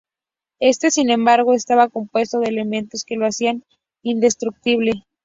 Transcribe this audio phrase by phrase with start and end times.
[0.59, 3.63] Este, sin embargo, estaba compuesto de elementos que lo hacían
[4.01, 5.05] indestructible.